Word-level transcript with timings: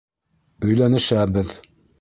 Өйләнешәбеҙ. 0.69 1.57